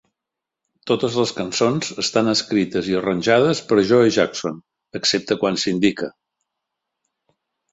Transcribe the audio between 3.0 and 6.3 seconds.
arranjades per Joe Jackson, excepte quan s'indica.